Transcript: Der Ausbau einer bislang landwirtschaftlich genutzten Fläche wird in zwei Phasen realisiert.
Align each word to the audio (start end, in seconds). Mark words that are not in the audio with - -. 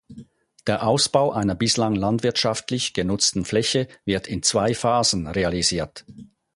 Der 0.65 0.87
Ausbau 0.87 1.31
einer 1.31 1.53
bislang 1.53 1.93
landwirtschaftlich 1.93 2.93
genutzten 2.93 3.45
Fläche 3.45 3.87
wird 4.03 4.25
in 4.25 4.41
zwei 4.41 4.73
Phasen 4.73 5.27
realisiert. 5.27 6.05